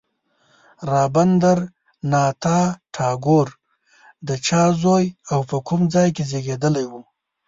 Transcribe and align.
رابندر 0.89 1.59
ناته 2.11 2.59
ټاګور 2.95 3.47
د 4.27 4.29
چا 4.47 4.63
زوی 4.81 5.05
او 5.31 5.39
په 5.49 5.57
کوم 5.67 5.81
ځای 5.95 6.09
کې 6.15 6.23
زېږېدلی 6.29 6.85
و. 6.91 6.93